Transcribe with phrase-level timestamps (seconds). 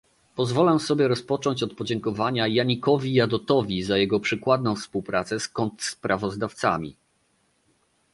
[0.35, 6.95] Pozwolę sobie rozpocząć od podziękowania Yannickowi Jadotowi za jego przykładną współpracę z kontrsprawozdawcami